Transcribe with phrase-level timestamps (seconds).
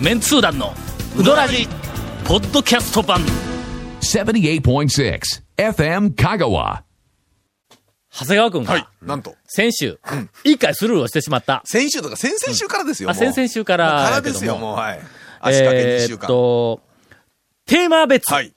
[0.00, 0.72] メンツー団の
[1.18, 1.66] ウドラジ
[2.26, 3.20] ポッドキャスト版
[4.00, 5.20] 78.6
[5.56, 6.82] FM Kagawa.
[8.10, 8.88] 長谷川君はいが。
[9.02, 9.34] なんと。
[9.46, 9.98] 先週
[10.44, 13.10] 一回スルーをしてしまった先週とか先々週からですよ。
[13.10, 15.00] あもう先々週からもうかやけどもらですよ、もう、はい。
[15.40, 16.26] 足掛け2えーっ週間。
[16.26, 16.80] と
[17.64, 18.52] テーマ別はい。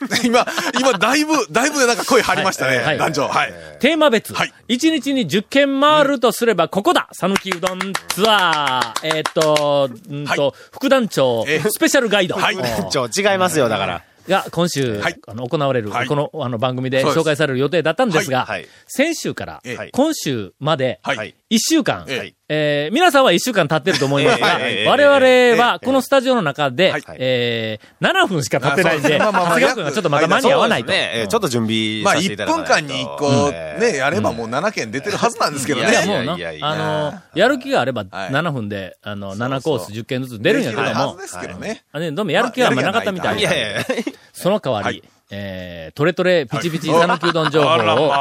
[0.24, 0.46] 今、
[0.78, 2.98] 今、だいぶ、だいぶなんか声張りましたね、はいはい。
[2.98, 3.28] 男女。
[3.28, 3.54] はい。
[3.80, 4.32] テーマ別。
[4.34, 4.52] はい。
[4.68, 7.08] 1日に10件回るとすれば、ここだ。
[7.12, 9.08] 讃岐うどんツアー。
[9.08, 12.34] えーっと、んーと、はい副団長、えスペシャルガイド。
[12.34, 12.56] はい。
[12.56, 14.02] おちょ、違いますよ、だから。
[14.28, 15.16] が、今週、はい。
[15.26, 16.06] あの、行われる、はい。
[16.06, 18.60] この、あの、番組で紹介される予定だったんですが、はい。
[18.60, 18.68] はい。
[18.86, 21.34] 先週からええ、今週まで、はい。
[21.50, 22.06] 1週間、
[22.52, 27.02] ええー皆さんは1週間経ってると思いますが、ええ我々はええこのスタジオの中で、はい。
[27.18, 30.92] えー7分しか経ってないんで、まあまあまあ長谷川君がちょっとまだ間に合わないと。
[30.92, 32.86] ちょっと準備まあ、させてい1ただかないと。
[32.86, 35.90] 分間に1個、えね、やればもう7件出てるはずなんですけどね。
[35.90, 38.30] いや、もうな、あの、やる気があればはい。
[38.30, 40.88] 7分で、あの、そう7コース10件ずつ出るんやけども。
[40.88, 41.84] できるはず、ですけどね。
[41.92, 43.84] あね、どうもやる気はあんまなかったみたいまあいやいやいや。
[44.32, 47.72] その代わり、はいえー、トレトレピチピチ讃岐うどん情報を、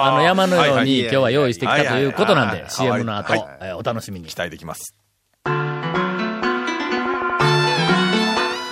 [0.06, 4.38] あの、山のようはいに今日は用意してきたということなんで CM の後、はいえーお楽しみに期。
[4.38, 4.96] 待できます。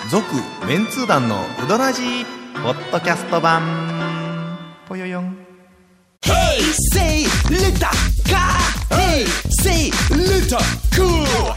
[0.10, 0.24] 続、
[0.68, 2.02] メンツー団のうどらじ
[2.64, 4.58] ポッドキャスト版。
[4.88, 5.38] ぽよよん。
[6.94, 8.56] Say little car.
[8.90, 9.47] Hey, say little cool.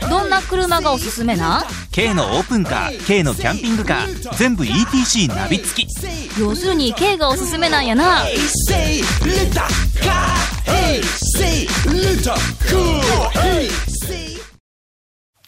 [0.09, 5.89] どんな車がおすすめな？K のオープンカー K のキャンピングカー全部 ETC ナビ付き
[6.41, 8.25] 要するに K がおすすめなんやな.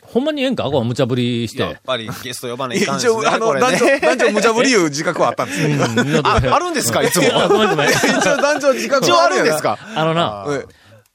[0.02, 0.64] ほんまにええんか？
[0.64, 1.58] こう無茶ぶりし。
[1.58, 3.26] やってぱりゲスト呼ばないかんですね。
[3.26, 4.00] あの、これ男女、ね。
[4.00, 6.20] 男女無茶ぶりいう自覚はあったんですよ。
[6.24, 7.02] あ、あるんですか？
[7.02, 7.28] いつも。
[7.34, 7.88] あごめんごめん。
[7.88, 9.78] 一応男女自覚はあるんですか？
[9.94, 10.66] あのな、え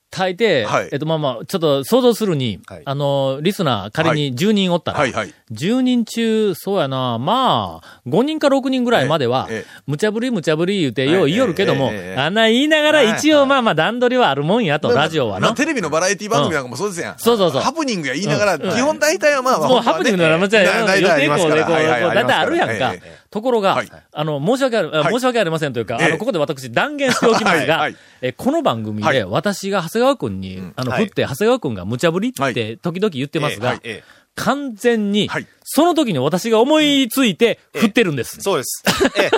[0.09, 0.89] 大抵、はい。
[0.91, 2.81] えっと、まあまあ、ちょっと想像するに、はい。
[2.85, 5.33] あの、リスナー仮に10人おったら、はいはい。
[5.51, 9.47] 10人中、そうやな、まあ、5人か6人ぐらいまでは
[9.85, 15.47] 無茶ぶり無茶ぶり言うて、よう言いよるけどもえあんな言いながらはい一応まあまあ段取りはあるもんやと、ラジオはな。
[15.47, 17.19] まあテレビのバラエティ番組なんかもそうですやん。
[17.19, 17.61] そうそうそう。
[17.61, 21.57] ハプニングや言いながら、基本大体はまあまあ、もうハプニングの生茶や、大体ありますから。
[21.57, 22.93] 予定校でこう、はいはいこうだいたいあるやんか
[23.29, 23.89] ところが、はい。
[24.11, 25.13] あの、申し訳ある、あはい。
[25.13, 27.95] 申し訳ありませんというか、あの、ええここで私断言しておきますが、はいはい。
[28.21, 29.23] えこの番組ではい。
[29.25, 31.05] 私が長谷川くんに、あの、はい。
[31.05, 32.53] 振って、長谷川くんが無茶ぶりっはい。
[32.53, 34.03] て時々言ってますが、ええ
[34.37, 38.39] 完全にはい、その時に私が思いついて振ってるんです。
[38.39, 38.83] そうです。
[39.17, 39.31] え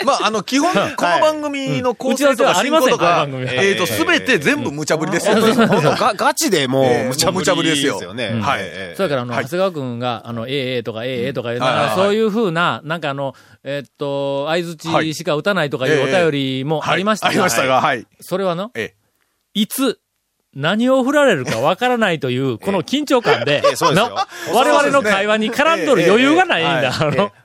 [0.00, 0.04] え。
[0.04, 5.36] まあ、あの、基本、この番組の構成とか進行とうん打ち合わせはあかえっと、すべて全部無茶ぶりですよ。
[5.36, 8.00] 本当がガチでもええう、むちゃ無茶ぶりですよ。
[8.00, 8.30] よね。
[8.32, 8.40] うん。
[8.40, 8.60] はい。
[8.62, 9.44] ええそれから、あの、はい。
[9.44, 17.36] 長谷川くんが、あの、ええええとか、ええええとかそういうふうな、なんかあの、えっと、相づちしか打たないとかいうお便りもありましたはい。
[17.36, 18.06] ありましたが、はい。
[18.20, 18.94] それはの、え。
[19.54, 20.00] いつ、
[20.56, 26.92] 何を振られるかわからないという、この緊張感で ええ、そうですよな我々の会話に絡んどる余裕がないんだ。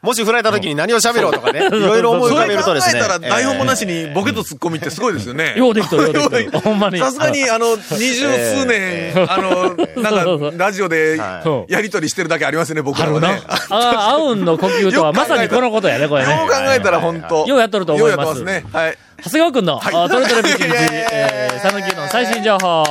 [0.02, 3.00] もし振られた時に何を喋ろうとかね、 いろいろ思い浮かべるとですね。
[3.00, 3.76] えたら台本もなし。
[3.76, 5.54] しにボケとツッコミってすごいですよね。
[5.58, 6.60] ようできとるようできとる。
[6.62, 6.98] ほんまに。
[6.98, 13.42] さすがに、あの、二十数年、あの、なんか、ラジオではやりとりしてるだけありますよね、僕らはね。。
[13.70, 16.32] ああ、うんの呼吸とはまさにこのことやね、これね。
[16.32, 17.46] よう考えたら本当。
[17.46, 18.80] ようやっとると思いますようやってますね。
[18.80, 18.98] はい。
[19.26, 22.86] 長谷川くんの、あトレトレビチビチ、いやいやいやえー、さぬきの最新情報。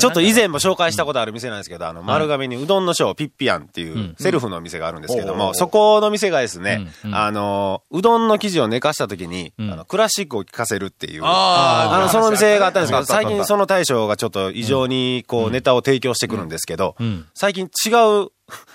[0.00, 17.90] ちょっと以前も紹介したことある店なんですけど、あの、丸亀にうどんのショー、ピッピアンっていうセルフの店があるんですけども、そこの店がですね、あの、うどんの生地を寝かした時に、あの、クラシックを聴かせるっていう、ああの、その店があったんですけど、最近その大将がちょっと異常に、こう、ネタを提供してくるんですけどん、最近違
[18.24, 18.32] う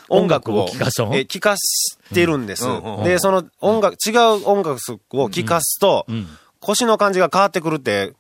[0.08, 2.66] 音楽を音楽を聴かしてるんです。
[3.04, 4.80] で、その音楽、違う音楽
[5.14, 6.06] を聴かすと、
[6.62, 8.14] 腰の感じが変わってくるって、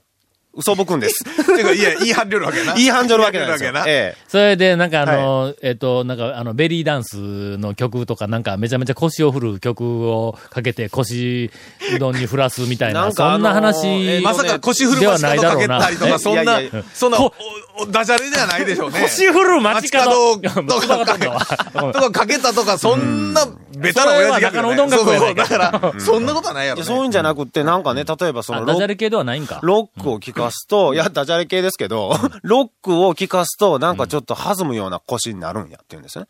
[0.55, 1.23] 嘘吹くんです。
[1.23, 1.29] て
[1.61, 2.73] いうか、いや、言い張りよるわけな。
[2.73, 3.85] 言い反るわけなんですよ言い張。
[3.85, 11.51] りよるわええそれで、なんかあの、えっ、と、なんかあの、ベリーダンスの曲とか、なんかめちゃめちゃ腰を振る曲をかけて腰
[11.95, 17.33] うどんに振らすみたいな、なんかそんなあの話、ーえまさか腰振る街角かけたりとか、そんないやいや、そんな、こ
[17.77, 19.01] おおダジャレではないでしょうね。
[19.01, 26.85] 腰振る街角街角とかかけとかとかかけたとか、そんな、ベタな親父ギャグじゃないそうだから、そんなことはないやろね。
[26.85, 29.59] いやそういうんじゃなくって、なんかね、例えばそあ、のダジャレ系ではないんか。
[29.61, 36.27] ロックを聴かすと、いや、ダジャレ系ですけど、ロックを聴かすと、なんかちょっと弾むような腰になるんやって言うんですよね。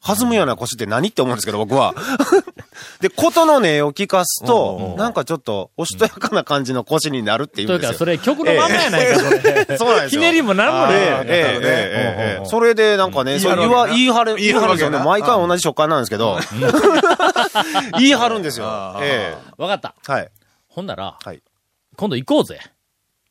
[0.00, 1.94] 弾むような腰って何って思うんですけど、僕は。
[3.00, 7.98] で、琴の音を聞かすと、なんかちょっと、おしとやかな感じの腰になるっていというか、うんですよ。
[7.98, 9.76] それ曲のまんまやないか、それ。
[9.76, 10.20] そうなんですよ。
[10.22, 11.04] ひねりもなんもねえええ。
[11.04, 14.98] ええええええそれでなんかね、そう言わ、言い張る、言い張るんですよね。
[14.98, 16.38] 毎回同じ食感なんですけど、
[17.98, 18.66] 言い張るんですよ。
[19.02, 19.94] えわかった。
[20.08, 20.30] えはい。
[20.68, 21.42] ほんなら、はい。
[21.96, 22.60] 今度行こうぜ。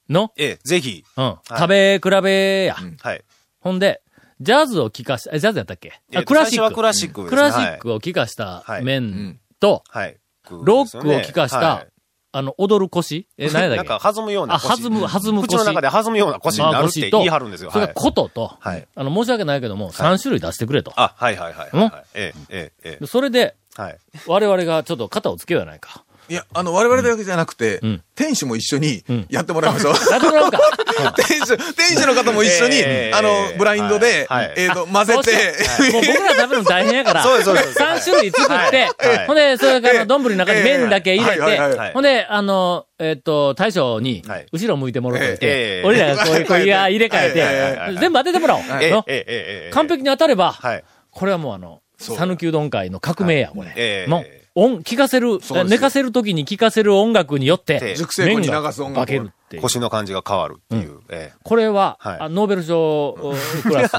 [0.10, 0.31] の？
[0.38, 1.04] ええ、ぜひ。
[1.16, 1.38] うん。
[1.48, 2.75] 食べ比べや。
[3.02, 3.24] はい。
[3.60, 4.02] ほんで、
[4.39, 6.00] ジャズを聴かした、えジャズやったっけ？
[6.25, 6.74] クラシック。
[6.75, 10.18] クラシックですクラシックを聴かしたはい面と、はい。
[10.50, 11.88] ロックを聴かした、はい
[12.34, 13.89] あの、踊る腰え、 何やだっけ？
[13.89, 14.84] なんか弾むようなあ、腰。
[14.84, 15.48] 弾む、弾む腰。
[15.48, 17.72] 口の中で弾むような腰になるって言い張るんですよ。
[17.72, 20.92] それことと、はいあの、申し訳ないけども、3種類出してくれと。
[20.98, 21.92] あ、はいはいはいうんはい。
[22.13, 23.81] ええ、ええ、えそれで、え。
[23.81, 23.98] はい。
[24.28, 26.04] 我々がちょっと肩をつけようやないか。
[26.29, 29.25] いや、あの、我々だけじゃなくてん、店主も一緒にん。
[29.29, 29.94] やってもらいましょう。
[30.12, 30.59] やってもらおうか。
[31.18, 34.47] 店主、店主の方も一緒にえ、ーあの、ブラインドではい。
[34.47, 35.91] はい、えっと、混ぜて。
[35.91, 37.79] もう僕ら食べるの大変やから、そうですそうです。
[37.79, 39.27] 3種類作って、はい。
[39.27, 48.62] ほんで、それから丼の中に麺だけ入れはいはいはいてはい、ほんで、あの、えっと、大将にはい、後ろ向いてもらっといえてえ、俺らがこういう、こういう入れ替えて、全部当ててもらおう。
[48.63, 49.71] のええええ、ええ。
[49.74, 50.83] 完璧に当たれば、はい。
[51.12, 53.74] これはもうあの、讃岐うどん会の革命や、これ。
[53.75, 59.59] ええもう、音、聞かせる、寝かせるときに聞かせる音楽によってええ、熟成庫に流す音楽けるって。
[59.59, 61.00] 腰の感じが変わるっていう。
[61.09, 63.15] えこれは、はいあノーベル賞
[63.62, 63.94] クラス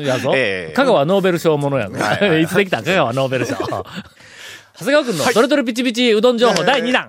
[0.00, 0.32] やぞ。
[0.34, 1.96] ええ香川ノーベル賞ものやぞ。
[1.98, 3.54] はい つできた香川ノーベル賞。
[4.78, 7.08] 長谷川君のドレドレピチピチうどん情報第2弾。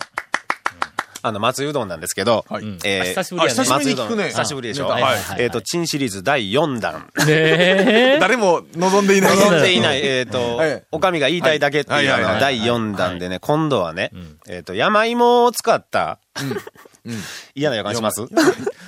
[1.23, 1.27] え。
[1.27, 2.65] あの、松井うどんなんですけど、はい。
[2.83, 3.59] えあ久しぶりやね。
[3.59, 4.87] あ久しぶりに松井うどん久しぶりでしょ？
[4.87, 5.03] はい。
[5.39, 7.07] えっと、珍シリーズ第4弾。
[7.25, 8.17] ねえ。
[8.21, 9.37] 誰も望んでいない。
[9.37, 14.11] 望んでいない、えっと はい、おかみが言いたいだけっていうあの第4弾でね、今度はね、
[14.47, 16.19] えっと、山芋を使った、
[17.55, 18.25] 嫌な予感します？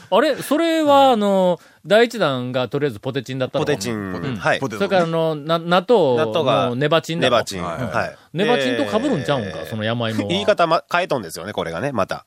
[0.09, 0.35] あれ？
[0.41, 4.37] それは、あの、第1弾がとりあえずポテチンだったのポテチン。
[4.37, 4.59] はい。
[4.59, 7.63] ポテトそれから、あの、な、納豆がのネバチンだろネバチン。
[7.63, 8.37] はい。
[8.37, 10.29] ネバチンと被るんちゃうんかでその山芋は。
[10.29, 12.25] 言い方ま、変えとんですよね、これがね、また。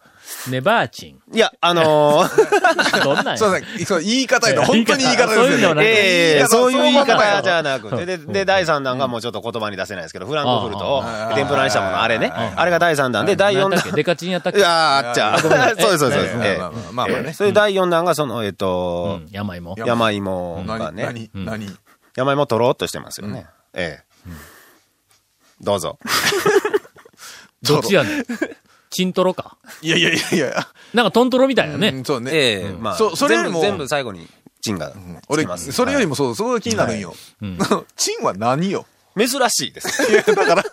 [0.49, 1.37] ネバーチン。
[1.37, 3.85] いや、あのー、 どんなんやそうですね。
[3.85, 5.83] そう言い方やと本当に言い方ですね。
[5.83, 12.33] いええそういう言い方じゃなくて、で、で、第3弾がもうちょっと言葉に出せないですけど、フランクフルトをああ天ぷらにしたもの、あれね。
[12.57, 13.93] あれが第3弾で、第4弾。
[13.95, 14.61] デカチンやったっけ？
[14.61, 15.39] いやーあっちゃ。
[15.41, 16.37] そうです、そうですそうです。
[16.93, 19.75] まあええまあねそれで第4弾がその、えっうとん、、山芋？
[19.87, 21.79] 山芋が何、ね、何、何
[22.17, 23.47] 山芋とろっとしてますよね。
[23.75, 24.31] ええ。
[25.61, 25.99] どうぞ。
[27.63, 28.25] どっちやねん？
[28.91, 29.59] チントロか？
[29.83, 30.69] いやいやいやいや。
[30.95, 31.89] なんかトントロみたいなね。
[31.89, 32.31] うんそうね。
[32.33, 34.29] ええ、まあ、そそれよりも全部全部最後に、
[34.61, 34.95] チンがつ
[35.29, 37.15] 俺きます。、それよりも、もそう、そこが気になるんよ。
[37.97, 38.87] チンは何よ？
[39.17, 40.25] 珍しいです。
[40.35, 40.65] だから、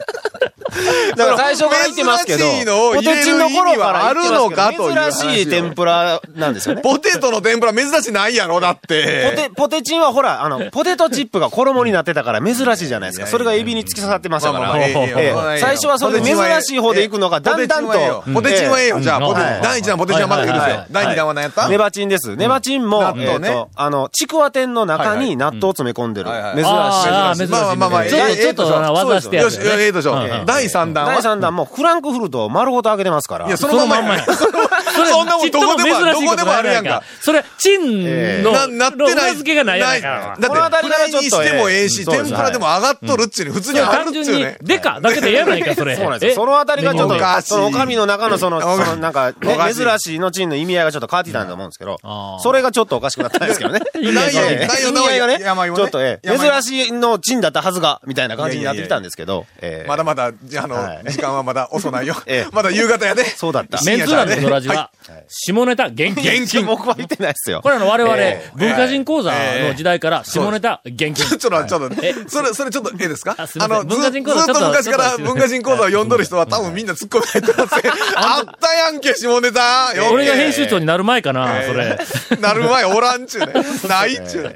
[1.16, 2.45] だから最初から言ってますけど、
[2.94, 6.81] ポテチンの頃からあるのかという珍しい天ぷらなんですよね。
[6.81, 9.31] ポテトの天ぷら珍しないやろ、だって。
[9.36, 13.27] ポテ、ポテチンはほら、あの、ポテトチップが衣になってたから珍しいじゃないですか。
[13.27, 14.74] それがエビに突き刺さってましたから。
[15.60, 18.24] 最初はそれで珍しい方で行くのが、だんだんと。
[18.33, 19.00] ポテチンはええよ。
[19.00, 21.68] じゃあ、第一弾ポテチンはまだいいですはい第二弾は何やった？
[21.69, 22.36] ネバチンです。
[22.36, 23.16] ネバチンも、
[23.75, 26.30] あの、ちくわ天の中に納豆を詰め込んでる。
[26.56, 26.69] 珍しい。
[26.69, 27.51] ああ、珍しい。
[27.51, 30.45] まあまあまあちょっと、技してやるよし、ええと。
[30.45, 33.47] 第三弾第は3弾もフランクフルトを丸ごと揚げてますから。
[33.47, 34.25] いや、そそのまんまや。
[34.95, 36.89] そんなもんどこでもどこでもあるやんか。
[36.89, 39.13] ないそれ、チンの、な、なってのない。
[39.13, 40.01] 裏付けがないやない。
[40.01, 40.07] か。
[40.07, 43.51] だって、この辺りフライにがちょっとしてもええし、天ぷらでも上がっとるっちゅうね。
[43.53, 44.57] 普通にある単純にっちゅうね、。
[44.62, 45.95] デカだけでええやないか、それ。
[45.95, 46.36] そうなんですよ。
[46.36, 52.00] そのあたりがちょっとそのおかみの中のその、そのなんか、珍しいのチンの意味合いがちょっと変わってきたんだと思うんですけど
[52.42, 53.80] それがちょっとおかしくなったんですけどね。
[53.95, 54.68] ないええ。
[54.68, 56.38] 内容意味合いがね、ちょっと、ええ。
[56.38, 59.88] 珍しいのチンだったはずが、みたいな感じになってきたんですけど、ええ。
[59.88, 62.15] まだまだ、じゃあ、あのはい、時間はまだ遅ないよ。
[62.25, 62.50] ええ。
[62.53, 63.25] まだ夕方やで。
[63.25, 63.81] そうだった。
[63.83, 64.84] メンツーラのドラジは、
[65.27, 66.44] 下ネタ厳禁。
[66.44, 67.61] 現金僕は言ってないですよ。
[67.61, 71.25] これあの我々え、文化人講座の時代から下ネタ厳禁。
[71.25, 73.35] ちょっと、ちょっとえ、それ、それちょっと、ええですか？
[73.37, 77.54] あの、ず文化人講座ずっと昔から文化人講座を読んどる人は多分みんな突っ込み入って。
[78.15, 79.94] あったやんけ、下ネタ。
[79.95, 81.97] よ俺が編集長になる前かな、それ。
[82.39, 83.54] なる前おらんちゅ うね。
[83.87, 84.56] ないっちゅうね。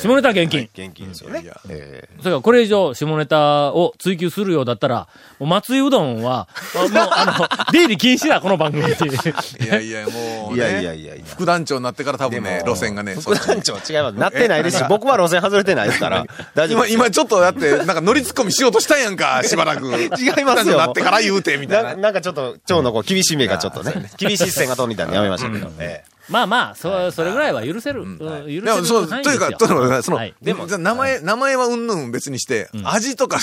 [0.00, 0.68] 下ネタ厳禁。
[0.74, 1.42] 現金ですよね。
[1.68, 5.06] ええそれからこれ以上下ネタを追求するようだったら、
[5.40, 8.90] 松井うどんは、もうあの、出入り禁止だ、この番組に。
[9.60, 10.98] いやいや、もういやいやね。
[10.98, 11.24] いやいや。
[11.26, 14.18] 副団長になってから多分ね、路線がね、そ副団長違います。
[14.18, 16.24] なってないですし、僕は路線外れてないですから、
[16.54, 17.06] 大丈夫今。
[17.06, 19.86] 今ちょっとだって、なんか乗りツッコミしようとしたやんか、しばらく。
[19.86, 21.96] 違いますよなってから言うて、みたいなな。
[21.96, 25.70] なんかちょっと、蝶のこう、厳しい目がちょっとね、 厳しい線が飛んでたんでやめましたけど。
[25.78, 28.02] ええまあまあ、そ、それぐらいは許せる。
[28.02, 28.18] うん。
[28.18, 29.86] 許せるそう、というか、とい。
[29.86, 30.34] うか、その、はい。
[30.42, 33.38] でも、名前、名前はうんぬん別にして、味とか、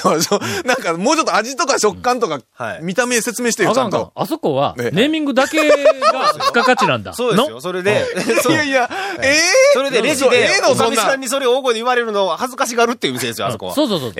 [0.66, 4.12] なんか、もうちょっと味とか食感とかはい、見た目説明してよ、ちゃんと。。
[4.16, 7.14] あそこは、ねネーミングだけが付加価値なんだ。
[7.16, 7.62] そうですよ。
[7.62, 8.06] それで、
[8.50, 8.90] いやいや、
[9.22, 9.42] ええ
[9.74, 13.74] それでレジでおかみさんにそれを大声で言われるのを恥ずかしがるっていう店ですよ、あそこは。
[13.74, 14.14] そうそうそう。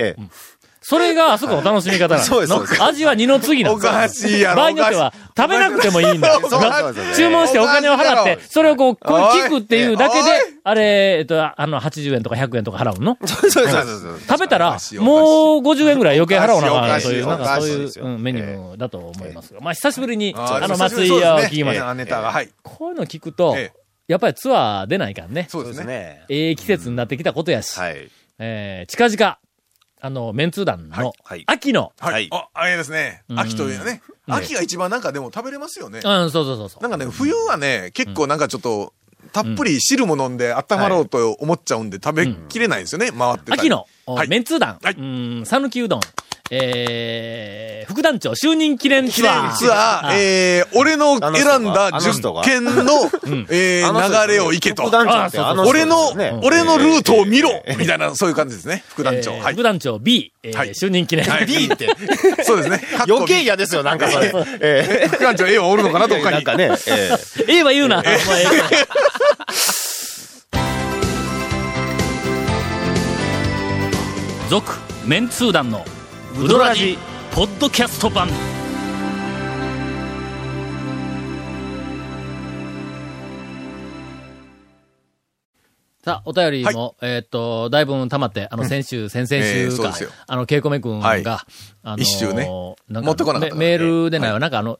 [0.88, 2.18] それがあそこの楽しみ方なんだ。
[2.20, 3.90] そうですそうですの味は二の次なんだ。
[3.90, 6.38] おかしいやろ場合によっては、食べなくてもいいんだ。
[6.38, 10.28] おかしいな注文してお金を払って、それをこう、こう聞くっていうだけでおい、
[10.62, 13.18] あれ、えっと、あの、80円とか100円とか払うの？
[13.24, 14.20] そうそうそうそう。
[14.30, 14.78] 食べたらもう
[15.58, 19.60] 50円ぐらい余計払わなという、なんかそういうおかしいですようんメニューだと思いますが。
[19.60, 21.88] まあ、久しぶりに、ああの、ー松井屋を聞きました。
[21.88, 22.48] ええネタが、はい。
[22.62, 25.48] こういうの聞くとええ、やっぱりツアー出ないからね。
[25.50, 25.86] そうですね。
[25.86, 26.24] ね。
[26.28, 28.08] ええ季節になってきたことやし、はい。
[28.38, 29.38] えー、近々、
[30.06, 32.12] あの、メンツー団のはい、秋の、はい。
[32.12, 32.28] はい。
[32.30, 33.24] あ、あれですね。
[33.34, 34.02] 秋というね。
[34.28, 35.98] 秋が一番なんかでも食べれますよね。
[35.98, 36.82] うん、そうそうそうそう。
[36.82, 38.92] なんかね、冬はね、結構なんかちょっと、
[39.32, 43.60] たっぷり汁も飲んで温まろうと思っちゃうんで、食べきれないんですよね、回ってたり。
[43.62, 44.28] 秋の、おはい。
[44.28, 44.78] メンツー団、
[45.44, 46.00] 讃岐うどん、
[46.50, 49.52] えー、副団長就任記念記念ツアー。
[49.52, 52.72] ツアー、えー、俺の選んだあの人が10件の、
[53.50, 54.84] えー、流れを行けと。
[54.84, 56.12] 副団長ってあの人俺の
[56.42, 59.38] 俺のルートを見ろみたいな、そういう感じですね、副団長。
[59.40, 59.66] 副。
[59.66, 61.24] 団長 B、就任記念。
[61.24, 61.88] はい B って。
[62.44, 62.80] そうですね。
[63.08, 64.32] 余計嫌ですよ、なんかそれ。
[64.60, 66.36] え副団長 A はおるのかな、どっえかに。
[66.36, 67.10] なんかね、え
[67.40, 68.02] えええわ言うな。
[74.48, 74.74] 続、
[75.04, 75.84] メンツー団の、
[76.38, 76.98] ウドラジ、
[77.34, 78.28] ポッドキャスト版。
[86.06, 90.10] さあ、お便りも、えーっと、だいぶ溜まって、あの、先週、先々ええ週か、そうですよ。
[90.28, 91.24] あの、ケイコメ君が、はい。
[91.26, 91.36] あ
[91.82, 92.48] のー一周ね。
[92.88, 94.78] なん持ってこなかったメメールでないわ、なんかあの、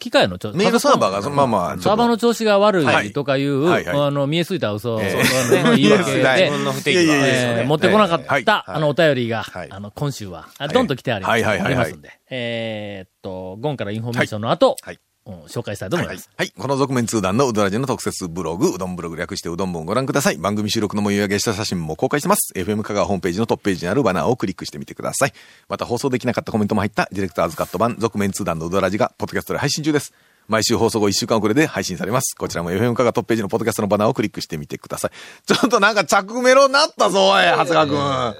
[0.00, 3.96] 機械のちょメールサーバーが、まあまあ、サーバーの調子が悪いとかいう、はいはい。
[3.96, 5.14] はいあの、見えすぎた嘘、え
[5.62, 8.44] あの 言い訳で、持ってこなかった、はい。
[8.44, 9.68] あの、お便りが、はい。
[9.70, 11.66] あの、今週は、あどんと来てあります,、はいはいはいはい。
[11.66, 14.94] ありますんで、えーっと、ゴンからインフォメーションの後、はい。
[14.96, 16.30] うん紹介したいと思います。
[16.36, 16.50] はい。
[16.50, 20.36] この続面通談のうどらじの特設ブログ、うどんブログ略してうどん本をご覧ください。
[20.36, 22.52] 番組収録の模様上げした写真も公開してます。
[22.54, 25.32] FM 香川ホームページのトップページにあるバナーをクリックしてみてください。
[25.68, 30.12] また放送できなかったコメントも入ったディレクターズカット版続面通談のうどらじがポッドキャストで配信中です。
[30.46, 32.34] 毎週放送後1週間遅れで配信されます。
[32.36, 35.10] こちらも FM 香川トップページのポッドキャストのバナーをクリックしてみてください。
[35.46, 38.34] ちょっとなんか着メロになったぞ、おい、長谷川くん。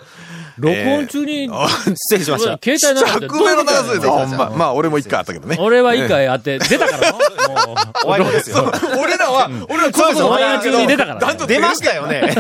[0.59, 1.49] 録音中に、
[1.97, 2.59] 失礼しました。
[2.63, 4.51] 携帯なかった着メロなすですよ、ほんま。
[4.51, 5.57] まあ、俺も一回あったけどね。
[5.61, 7.25] 俺は一回あって、出たからのも
[7.75, 8.71] う、終わりですよ。
[9.01, 12.35] 俺らは、俺らこそそうオンエア中に出たから出ましたよね。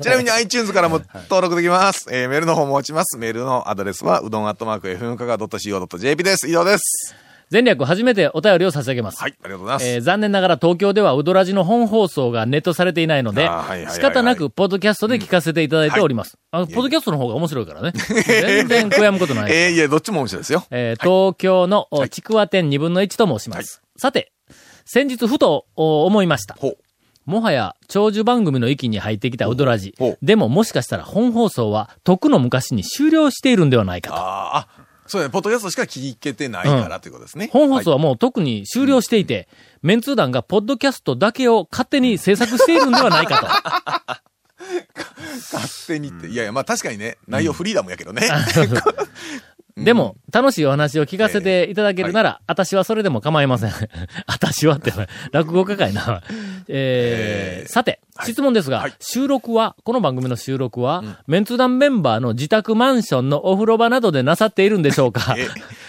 [0.00, 2.06] ちなみに iTunes からも登録できます。
[2.10, 3.18] えーメールの方も落ちます。
[3.18, 6.48] メールのアドレスは、うどんアットマーク FM 香川 .co.jp です。
[6.48, 7.27] 以上です。
[7.50, 9.20] 前略初めてお便りを差し上げます。
[9.20, 9.86] はい、ありがとうございます。
[9.86, 13.48] えー残念ながら東京ではウドラジの本放送がネットされていないので
[13.90, 16.38] 仕方なくポッドキャストで聞かせていただいております。
[16.50, 17.92] あのポッドキャストの方が面白いからね。
[18.26, 19.52] 全然悔やむことない。
[19.54, 20.64] えーいや、どっちも面白いですよ。
[20.70, 23.82] えー東京のおちくわ店2分の1と申します。
[23.96, 24.32] さて、
[24.84, 26.54] 先日ふとお思いました。
[26.58, 26.78] ほう。
[27.24, 29.94] もはや長寿番組の域に入ってきたウドラジ。
[30.22, 34.16] でももしかしたら本放送はとくの昔に終了しているんではないかと。
[34.16, 34.22] あー
[34.82, 37.48] あ、そうね、ポッドキャストしか聞けてないからということですね。
[37.50, 39.48] 本放送はもう特に終了していて、
[39.82, 44.22] メンツー団がポッドキャストだけを勝手に制作しているんではないか
[45.52, 46.28] 勝手にって。
[46.28, 48.28] いやいや、まあ確かにね、内容フリーダムやけどね。
[48.54, 48.94] と。
[49.82, 53.72] でも、楽しいお話を聞かせていただけるなら、私はそれでも構いません。
[54.26, 54.92] 私はって、
[55.30, 56.22] 落語家かいな。
[56.66, 58.94] えーさて、質問ですが、はい。
[59.00, 65.34] 収録は、この番組の収録は、メンツー団メンバーの自宅マンションのお風呂場などでなさっているんでしょうか？
[65.38, 65.46] え、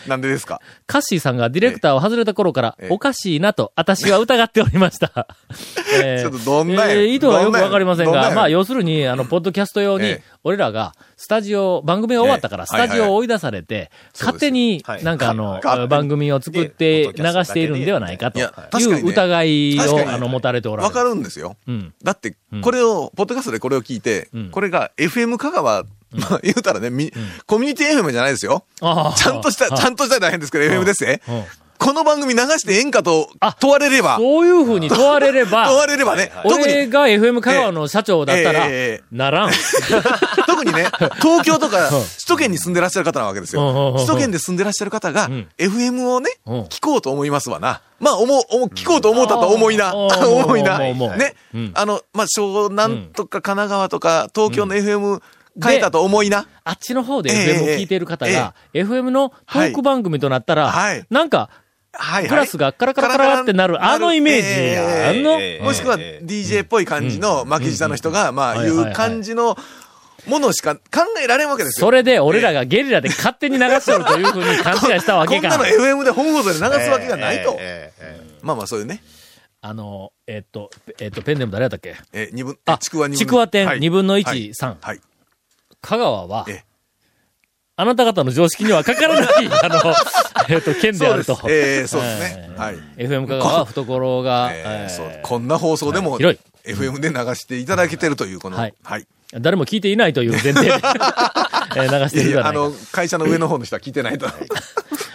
[0.07, 0.61] なんでですか？
[0.85, 2.89] カッシーさんがディレクターを外れた頃からえ、え。
[2.91, 5.27] おかしいなと、私は疑っておりました。
[6.01, 12.67] えーちょっとどんなやえー意図はよくわかりませんが、どんまあ、要するに、あの、ポッドキャスト用にええ、俺らが、スタジオ、番組が終わったから、ええ。
[12.67, 15.03] スタジオを追い出されて、勝手にはい。
[15.03, 19.01] なんかあの番組を作って流しているんではないかというね。
[19.03, 21.09] 疑いを、あの、持たれておられわかる。
[21.09, 21.55] るんですよ。
[21.67, 21.93] うん。
[22.03, 24.49] だって、これを、ポッドキャストでこれを聞いて、ん。
[24.49, 27.11] これが FM 香川、まあ 言うたらね、み
[27.45, 28.65] コミュニティ FM じゃないですよ。
[28.79, 31.21] ちゃんとした、ちゃんとしたら大変ですけど、FM ですね。
[31.27, 31.43] うん。
[31.79, 39.51] この番組流してええんかとあ問われれば、そういうふうに 問われれば、問われればね、俺が FM 香川の社長だったらええええ、ならん。
[40.45, 40.87] 特にね、
[41.21, 43.93] 東京とか首都圏に住んでらっしゃる方なわけですよ。
[43.95, 46.61] 首都圏で住んでらっしゃる方がん、FM をね、うん。
[46.63, 47.81] 聞こうと思いますわな。
[47.99, 48.41] まあ、思う、
[48.75, 49.93] 聞こうと思うたと思いな。
[49.93, 50.09] うん。
[50.43, 50.79] 思いな。
[50.79, 51.35] ね。
[51.53, 51.71] うん。
[51.75, 55.21] あの、まあ、湘南とか神奈川とか東京の FM
[55.63, 56.45] 変えたと思いな。
[56.65, 61.05] あっちの方でええ FM を聞いている方が、FM のトーク番組となったら、はい。
[61.09, 61.49] なんか、
[61.93, 62.29] はいはい。
[62.29, 65.39] グラスがカラカラカラってなるあのイメージええあの？
[65.39, 69.57] ええもしくはええ DJ っぽい感じの巻き舌の人が、まあ、はいう感じの
[70.27, 70.81] ものしか考
[71.23, 71.87] えられんわけですよ。
[71.87, 75.63] それで俺らがゲリラで勝手に流してるというふうに勘違いしたわけかこんなの。
[75.65, 77.51] FM で本放送で流すわけがないと。
[77.59, 79.01] ええええまあまあ、そういうね。
[79.61, 80.69] あの、えっと、
[80.99, 81.95] えっと、ペンネーム誰やったっけ？
[82.13, 84.75] え、二分、あ、ちくわ二分ちくわ店はい2分の1、はい3。
[84.79, 85.01] はい。
[85.81, 86.63] 香川はええ、
[87.79, 89.27] あなた方の常識にはかからない、
[89.63, 89.95] あの、
[90.49, 91.33] えっと、県であると。
[91.37, 99.07] そうですええそうですねはい FM 香川は懐が、 えーこんな放送でも、広 FM で流していただけてるという、この、はいはい。
[99.39, 104.27] 誰も聞いていないという前提で、 えー流しているいあじゃないかの、会社の上の方の人は聞いてないと。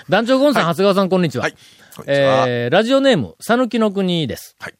[0.08, 1.42] 団長ゴンさん、長谷川さん、こんにちは。
[1.42, 1.54] はい。
[2.06, 4.56] えー、ラジオネーム、さぬきの国です。
[4.58, 4.74] はい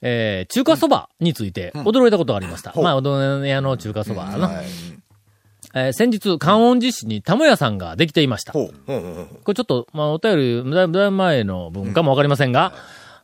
[0.00, 2.72] えー中華そばについて驚いたことがありました。
[2.74, 4.50] まあ、うどん屋の中華そばの。
[5.78, 8.54] えー先日、観音寺市に玉屋さんができていました。
[9.44, 12.72] これちょっと、まあ、お便り、だいぶ前の分かもわかりませんが、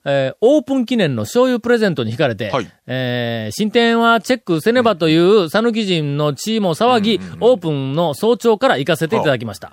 [0.05, 2.71] えーオープン記念の醤油プレゼントに惹かれて、はい。
[2.87, 9.73] えー新店はチェックせねばという讃岐人の地位も騒ぎ、オープンの早朝から行かせていただきました。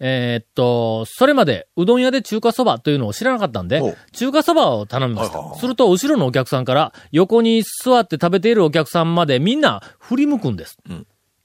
[0.00, 5.54] えーっと、それまでうどん屋で中華そばというのを知らなかったんで中華そばを頼みました。
[5.54, 10.76] すると、後ろのお客さんから、横に座って食べているお客さんまでみんな振り向くんです。
[10.90, 10.92] う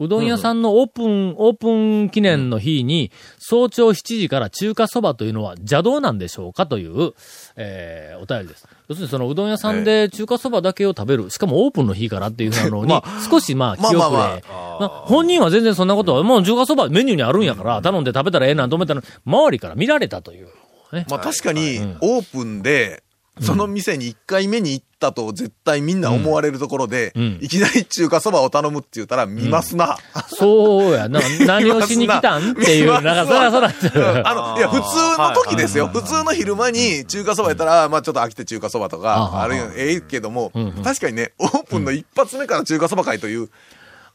[0.08, 7.13] どん屋さんのオープン、オープン記念の日に、早朝7時から中華そばというのは邪道なんでしょうかという、
[7.55, 8.67] えー、お便りです。
[8.88, 20.48] 要するにそのうどん屋さんで中華そばだけを食べる、しかもオープンの日からっていうふうなのに、ま少しまあ気遅れ、まあまあまあ本人は全然そんなことは、もう中華そばメニューにあるんやから、頼んで食べたらええなと思ったのに、周りから見られたという。
[20.93, 21.05] ね。
[21.10, 23.03] まあ確かに、オープンで、
[23.39, 27.39] その店に1回目に行ったと絶対みんな思われるところで、うん。
[27.41, 29.97] いきなり中華そばを頼むって言ったら見ますな。
[30.27, 31.21] そうや な。
[31.45, 33.88] 何をしに来たんっていう、ななんかそらそらって。
[34.23, 35.88] あの、いや、普通の時ですよ。
[35.88, 43.50] 普通の昼間に中華そばやったら、まあちょっと飽きて中華そばとあか、あるよ、ええけどもんうん、確かにね、オープンの一発目から中華そば会という、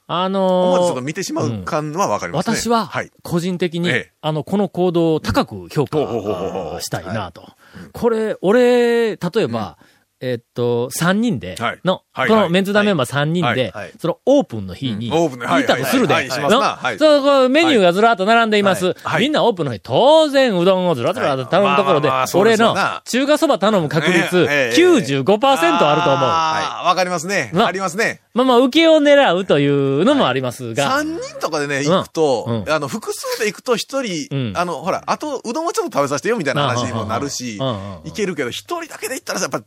[0.08, 2.56] あ思わずちょっとのー見てしまう感はわかりますね。
[2.56, 5.98] 私ははい。、個人的に、ええあの、この行動を高く評価
[6.80, 7.48] したいなと。
[7.92, 9.78] これ、俺、例えば、
[10.26, 11.80] えっと、3人ではい。
[11.84, 13.70] の、はいこのメンツダメンバー3人ではい。
[13.72, 15.38] はい、そのオープンの日に、オープン。
[15.38, 15.62] のはい。
[15.62, 16.28] 行ったとするで、はい。
[16.28, 16.38] はい。
[16.38, 16.40] はい。
[16.40, 16.98] しますなはい。
[16.98, 18.94] そうこうメニューがずらっと並んでいます。
[19.04, 19.22] はい。
[19.22, 26.28] みんなオープンの日、当然うどんをずらずらと頼むところで俺の中華そば頼む確率、ええええ95%あると思う。
[26.28, 27.50] あーわかりますね。
[27.52, 28.20] まあありますね。
[28.34, 34.52] まあまあ、受けを狙うというのもありますが、3人とかでね、行くと、あの、複数で行くと一人、うん。
[34.54, 37.58] あの、ほら、あと、うどんはちょっと食べさせてよみたいな話にもなるし
[38.04, 39.62] いけるけど、一人だけで行ったらやっぱ、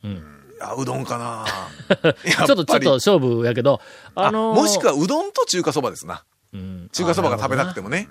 [0.61, 1.45] あ、うどんかな。
[2.23, 3.81] ちょっと、ちょっと勝負やけど、
[4.15, 6.23] ああのーもしくはうどんと中華そばですな。
[6.53, 6.89] うん。
[6.91, 8.09] 中華そばが食べたくてもね。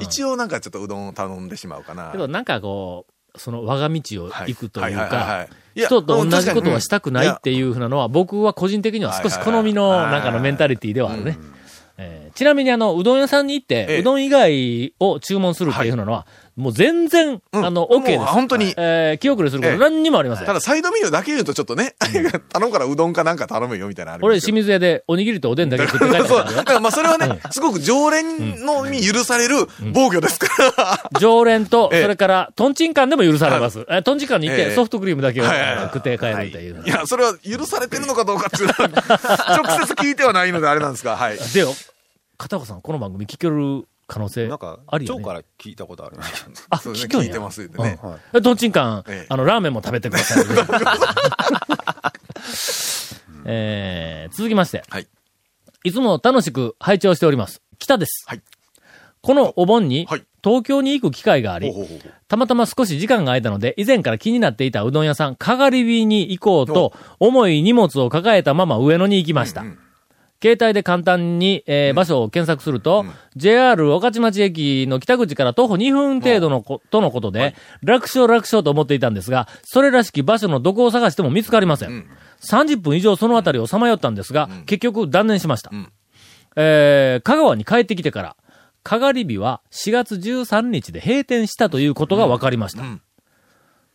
[0.00, 2.10] 一応なんかちょっとうどんを頼んでしまうかな。
[2.12, 11.38] けどなんかこう、その我が道を行くというか人と同じことはしたくないってうんいうふうなのは、僕は個人的には少し好みのなんかのメンタリティではあるね。
[11.96, 13.86] えーちなみにあの、うどん屋さんに行っええ。
[13.86, 17.64] て、うどん以外を注文するっていうのは、もう全然、うん。
[17.66, 18.18] あの、OK です。
[18.26, 18.74] 本当に。
[18.76, 19.78] えー気遅れすることええ。
[19.78, 20.46] 何にもありません。
[20.46, 20.54] た。
[20.54, 21.94] だサイドメニューだけ言うとちょっとね、
[22.52, 26.38] 頼むからうどんかなんか頼むよみたいな俺、清水屋でおにぎりとおでんだけ食って帰ったそう。
[26.38, 26.50] から。
[26.50, 31.10] ねだからまあそれはね、すごく常連のに許される防御ですから。
[31.20, 32.02] 常連と、ええ。
[32.02, 33.84] それから、トンチンカンでも許されます。
[33.90, 34.64] えトンチンカンに行っええ。
[34.66, 36.82] て、ソフトクリームだけを食って帰るという。
[36.86, 36.88] い。
[36.88, 41.38] や、それは許されてるのかどうかっていうのは、 直接聞いてはないのであれなんですが、はい。
[41.52, 41.74] でよ、
[42.38, 45.20] 片岡さん、この番組聞ける可能性なんかあ、るよね。
[45.20, 46.22] 蝶から聞いたことあるね。
[46.70, 47.98] あ、聞くんや聞いてますよね。
[48.32, 50.44] えトンチンカン、ええあの、ラーメンも食べてください。
[53.46, 54.82] えー、続きまして。
[54.88, 55.06] はい。
[55.84, 57.62] いつも楽しく拝聴しております。
[57.78, 58.24] 北です。
[58.26, 58.42] はい
[59.24, 61.72] このお盆にはい、東京に行く機会があり、
[62.28, 69.64] たまたま少し時間が空いたので、以前から気になっていたうどん屋さん、かがり火に行こうと、重い荷物を抱えたまま上野に行きました。
[70.44, 82.06] 携帯で簡単に、えー場所を検索すると、JR 御徒町駅の北口から徒歩2分程度のこ、とのことで、楽勝楽勝と思っていたんですが、それらしき場所のどこを探しても見つかりません。
[82.42, 85.70] 30分以上その辺りをさまよったんですが、結局断念しました。
[86.56, 88.36] えー香川に帰ってきてから、
[88.82, 92.82] かがり火は4月13日で閉店したということが分かりました。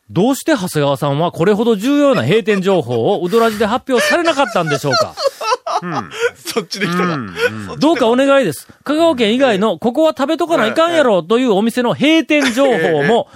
[0.10, 5.14] どうして長谷川さんはこれほど重要な閉店情報をうどらじで発表されなかったんでしょうか？
[6.50, 7.18] そっちで来たか。
[7.78, 8.68] どうかお願いです。
[8.84, 13.28] 香川県以外のここは食べとかないかんやろというお店の閉店情報も、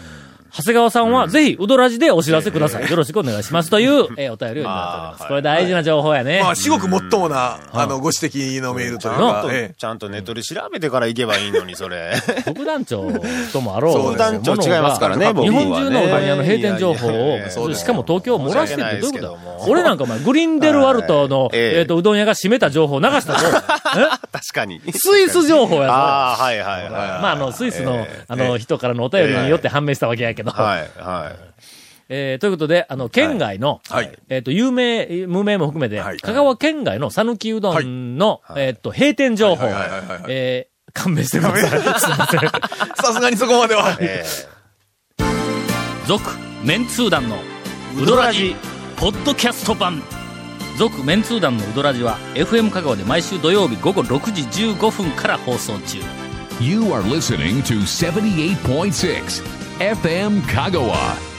[0.56, 2.88] 長谷川さんはぜひうどらじでお知らせください。
[2.88, 5.28] よろしくお願いしますという、 えーお便りをいただいております。
[5.28, 6.42] これ大事な情報やね。
[6.44, 12.14] まあ、至極もっともな、あの、ご指摘のメールというかちゃんと、、ええちゃんとネットで調べてから行けばいいのに、それ。
[12.46, 13.12] 副団長
[13.52, 13.94] ともあろう。
[13.94, 19.34] そう副団長違いますからね日本中のうどん屋の閉店情報をしかも東京を漏らしてってどういうこと？
[19.34, 19.34] だ
[19.68, 23.48] 俺なんかお前、グリンデルワルトの、はいえええっと、うどん屋が閉めた情報を流したぞ。
[24.32, 24.82] 確かに。
[24.86, 25.94] えスイス情報やぞ。
[25.94, 26.90] ああ、はいはいはい。
[26.92, 30.43] まあ、あの、スイスの、あの、人からのお便りによって判明したわけやけど。
[30.52, 31.54] はい、はい。
[32.10, 41.70] えーということで、あの、県外の、はいえっ、と、有名、無名も含めて、はい香川県外の讃岐うどんの、えっ、と、閉店情報、はいはいはいはいはいえー勘弁してください。
[42.00, 42.40] すいません。
[43.04, 43.98] さすがにそこまでは。
[44.00, 44.24] え
[46.06, 46.30] 続、
[46.64, 47.38] メンツー団の、
[48.00, 48.56] ウドラジ、
[48.96, 50.04] ポッドキャスト版。
[50.78, 56.00] 続、メンツー団のウドラジは、FM 香川で毎週土曜日午後6時15分から放送中。
[56.60, 61.33] You are listening to 78.6 FM Kagawa.